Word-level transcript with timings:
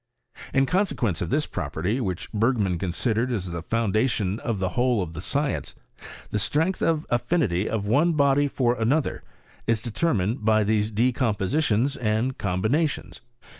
In 0.51 0.65
con 0.65 0.87
sequence 0.87 1.21
of 1.21 1.29
this 1.29 1.45
property, 1.45 2.01
which 2.01 2.31
Bergman 2.31 2.79
consi 2.79 3.13
dered 3.13 3.31
as 3.31 3.51
the 3.51 3.61
foundation 3.61 4.39
of 4.39 4.57
the 4.57 4.69
whole 4.69 4.99
oF 5.03 5.13
the 5.13 5.21
science, 5.21 5.75
the 6.31 6.39
strengUi 6.39 6.81
of 6.81 7.05
affinity 7.11 7.69
of 7.69 7.87
one 7.87 8.13
body 8.13 8.47
for 8.47 8.73
another 8.81 9.21
is 9.67 9.81
E 9.81 9.91
2 9.91 9.91
52 9.91 9.91
HISTO&T 9.91 9.91
OF 9.91 9.91
CHEMISTRY* 9.91 9.91
determined 9.91 10.45
by 10.45 10.63
these 10.63 10.89
decompositions 10.89 11.95
and 11.97 12.37
combina 12.39 12.89
tions. 12.89 13.21